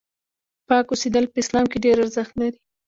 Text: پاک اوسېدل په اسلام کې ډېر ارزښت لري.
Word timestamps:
پاک 0.67 0.85
اوسېدل 0.91 1.25
په 1.29 1.37
اسلام 1.43 1.65
کې 1.71 1.77
ډېر 1.85 1.95
ارزښت 2.03 2.33
لري. 2.39 2.57